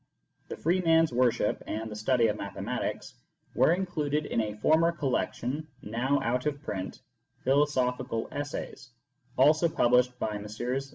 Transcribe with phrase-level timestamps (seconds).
[0.47, 3.13] The Free Man s Worship" and" The Study of Mathematics"
[3.55, 6.99] were included in a former collection (now out of print),
[7.43, 8.89] Philosophical Essays,
[9.37, 10.89] also published by Messrs.